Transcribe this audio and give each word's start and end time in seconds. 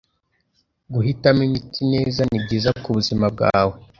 Guhitamo 0.93 1.41
imiti 1.47 1.81
neza 1.93 2.19
ni 2.27 2.37
byiza 2.43 2.69
ku 2.81 2.89
buzima 2.97 3.25
bwawe. 3.33 3.75